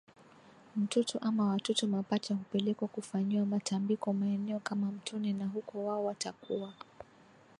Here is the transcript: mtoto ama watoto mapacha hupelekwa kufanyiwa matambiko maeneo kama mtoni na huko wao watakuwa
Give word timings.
mtoto 0.75 1.19
ama 1.19 1.45
watoto 1.45 1.87
mapacha 1.87 2.35
hupelekwa 2.35 2.87
kufanyiwa 2.87 3.45
matambiko 3.45 4.13
maeneo 4.13 4.59
kama 4.59 4.91
mtoni 4.91 5.33
na 5.33 5.47
huko 5.47 5.85
wao 5.85 6.05
watakuwa 6.05 6.73